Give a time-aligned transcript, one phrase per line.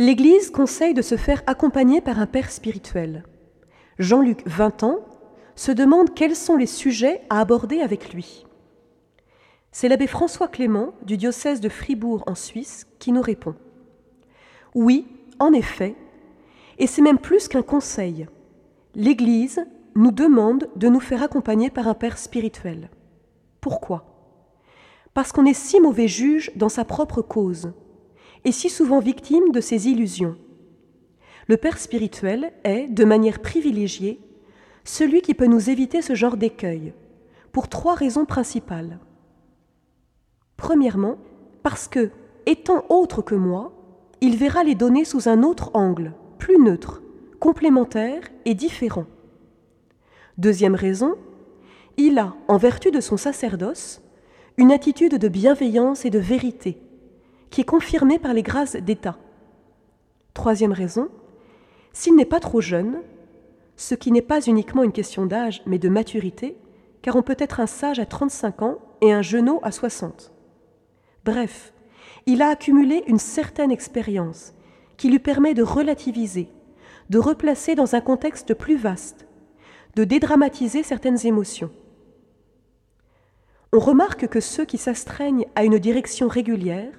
[0.00, 3.24] L'Église conseille de se faire accompagner par un père spirituel.
[3.98, 5.00] Jean-Luc, 20 ans,
[5.56, 8.46] se demande quels sont les sujets à aborder avec lui.
[9.72, 13.56] C'est l'abbé François Clément du diocèse de Fribourg en Suisse qui nous répond.
[14.72, 15.08] Oui,
[15.40, 15.96] en effet,
[16.78, 18.28] et c'est même plus qu'un conseil.
[18.94, 22.88] L'Église nous demande de nous faire accompagner par un père spirituel.
[23.60, 24.04] Pourquoi?
[25.12, 27.72] Parce qu'on est si mauvais juge dans sa propre cause
[28.44, 30.36] et si souvent victime de ses illusions.
[31.48, 34.20] Le Père spirituel est, de manière privilégiée,
[34.84, 36.92] celui qui peut nous éviter ce genre d'écueil,
[37.52, 38.98] pour trois raisons principales.
[40.56, 41.16] Premièrement,
[41.62, 42.10] parce que,
[42.46, 43.72] étant autre que moi,
[44.20, 47.02] il verra les données sous un autre angle, plus neutre,
[47.38, 49.06] complémentaire et différent.
[50.38, 51.16] Deuxième raison,
[51.96, 54.02] il a, en vertu de son sacerdoce,
[54.56, 56.80] une attitude de bienveillance et de vérité,
[57.50, 59.18] qui est confirmée par les grâces d'État.
[60.34, 61.08] Troisième raison,
[61.92, 63.00] s'il n'est pas trop jeune,
[63.76, 66.56] ce qui n'est pas uniquement une question d'âge, mais de maturité,
[67.02, 70.32] car on peut être un sage à 35 ans et un genou à 60.
[71.24, 71.72] Bref,
[72.26, 74.52] il a accumulé une certaine expérience
[74.96, 76.48] qui lui permet de relativiser,
[77.08, 79.26] de replacer dans un contexte plus vaste,
[79.94, 81.70] de dédramatiser certaines émotions.
[83.72, 86.92] On remarque que ceux qui s'astreignent à une direction régulière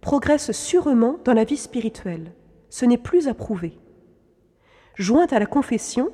[0.00, 2.32] progressent sûrement dans la vie spirituelle.
[2.68, 3.78] Ce n'est plus à prouver.
[4.94, 6.10] Jointe à la confession,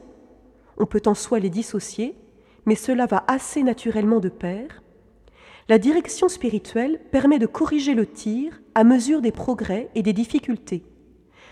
[0.79, 2.17] on peut en soi les dissocier,
[2.67, 4.83] mais cela va assez naturellement de pair,
[5.69, 10.85] la direction spirituelle permet de corriger le tir à mesure des progrès et des difficultés,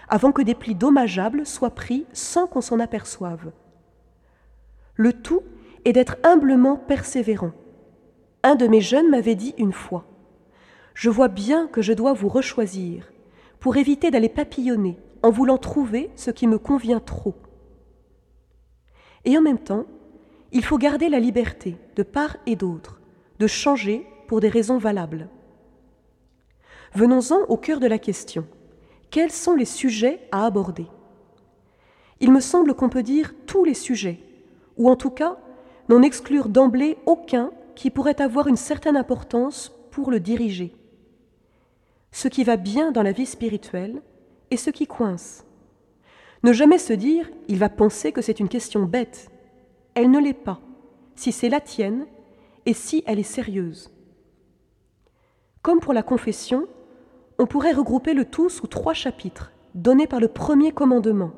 [0.08, 3.50] avant que des plis dommageables soient pris sans qu'on s'en aperçoive.
[4.94, 5.42] Le tout
[5.84, 7.50] est d'être humblement persévérant.
[8.44, 10.06] Un de mes jeunes m'avait dit une fois
[10.94, 13.12] je vois bien que je dois vous rechoisir,
[13.58, 17.34] pour éviter d'aller papillonner en voulant trouver ce qui me convient trop.
[19.24, 19.86] Et en même temps,
[20.52, 23.00] il faut garder la liberté, de part et d'autre,
[23.40, 25.28] de changer pour des raisons valables.
[26.94, 28.46] Venons-en au cœur de la question.
[29.10, 30.86] Quels sont les sujets à aborder?
[32.20, 34.20] Il me semble qu'on peut dire tous les sujets,
[34.76, 35.38] ou en tout cas
[35.88, 40.72] n'en exclure d'emblée aucun qui pourrait avoir une certaine importance pour le diriger
[42.14, 44.00] ce qui va bien dans la vie spirituelle
[44.52, 45.44] et ce qui coince.
[46.44, 49.32] Ne jamais se dire il va penser que c'est une question bête.
[49.94, 50.60] Elle ne l'est pas,
[51.16, 52.06] si c'est la tienne
[52.66, 53.90] et si elle est sérieuse.
[55.60, 56.68] Comme pour la confession,
[57.40, 61.32] on pourrait regrouper le tout sous trois chapitres donnés par le premier commandement.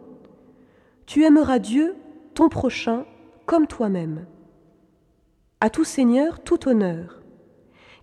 [1.07, 1.97] Tu aimeras Dieu,
[2.35, 3.07] ton prochain,
[3.47, 4.27] comme toi-même.
[5.63, 7.23] À tout Seigneur, tout honneur.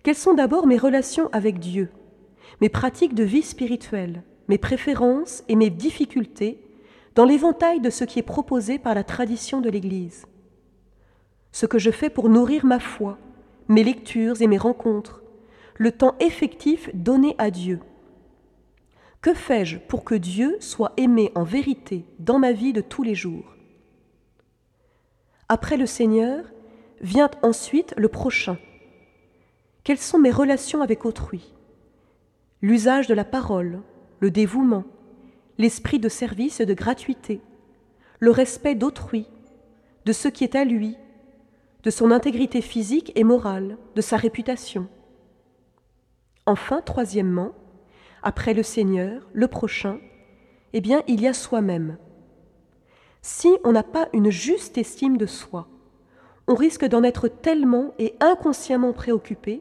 [0.02, 1.88] Quelles sont d'abord mes relations avec Dieu?
[2.60, 6.60] Mes pratiques de vie spirituelle, mes préférences et mes difficultés
[7.14, 10.26] dans l'éventail de ce qui est proposé par la tradition de l'Église.
[11.52, 13.18] Ce que je fais pour nourrir ma foi,
[13.68, 15.22] mes lectures et mes rencontres,
[15.76, 17.80] le temps effectif donné à Dieu.
[19.20, 23.14] Que fais-je pour que Dieu soit aimé en vérité dans ma vie de tous les
[23.14, 23.54] jours?
[25.48, 26.44] Après le Seigneur,
[27.00, 28.58] vient ensuite le prochain.
[29.82, 31.53] Quelles sont mes relations avec autrui?
[32.64, 33.82] L'usage de la parole,
[34.20, 34.84] le dévouement,
[35.58, 37.42] l'esprit de service et de gratuité,
[38.20, 39.26] le respect d'autrui,
[40.06, 40.96] de ce qui est à lui,
[41.82, 44.88] de son intégrité physique et morale, de sa réputation.
[46.46, 47.52] Enfin, troisièmement,
[48.22, 49.98] après le Seigneur, le prochain,
[50.72, 51.98] eh bien, il y a soi-même.
[53.20, 55.68] Si on n'a pas une juste estime de soi,
[56.48, 59.60] on risque d'en être tellement et inconsciemment préoccupé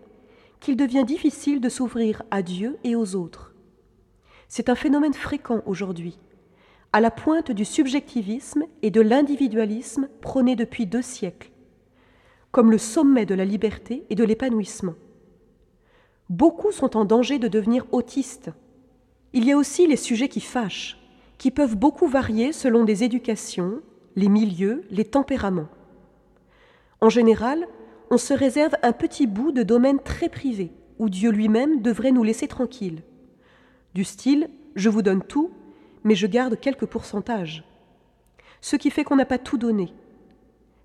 [0.63, 3.53] qu'il devient difficile de s'ouvrir à Dieu et aux autres.
[4.47, 6.17] C'est un phénomène fréquent aujourd'hui,
[6.93, 11.51] à la pointe du subjectivisme et de l'individualisme prôné depuis deux siècles,
[12.51, 14.95] comme le sommet de la liberté et de l'épanouissement.
[16.29, 18.49] Beaucoup sont en danger de devenir autistes.
[19.33, 20.97] Il y a aussi les sujets qui fâchent,
[21.37, 23.81] qui peuvent beaucoup varier selon des éducations,
[24.15, 25.69] les milieux, les tempéraments.
[27.01, 27.67] En général,
[28.09, 32.23] on se réserve un petit bout de domaine très privé, où Dieu lui-même devrait nous
[32.23, 33.01] laisser tranquilles.
[33.93, 35.51] Du style je vous donne tout,
[36.03, 37.63] mais je garde quelques pourcentages.
[38.61, 39.93] Ce qui fait qu'on n'a pas tout donné.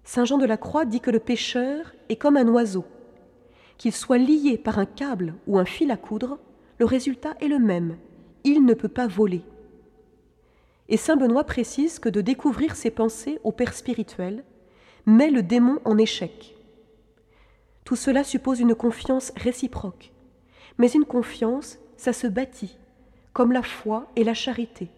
[0.05, 2.85] Saint Jean de la Croix dit que le pécheur est comme un oiseau.
[3.77, 6.39] Qu'il soit lié par un câble ou un fil à coudre,
[6.79, 7.97] le résultat est le même.
[8.45, 9.43] Il ne peut pas voler.
[10.89, 14.45] Et Saint Benoît précise que de découvrir ses pensées au Père spirituel
[15.07, 16.58] met le démon en échec.
[17.89, 20.13] Tout cela suppose une confiance réciproque.
[20.77, 22.77] Mais une confiance, ça se bâtit,
[23.33, 24.91] comme la foi et la charité.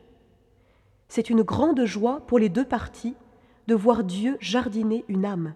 [1.09, 3.15] C'est une grande joie pour les deux parties
[3.69, 5.55] de voir Dieu jardiner une âme.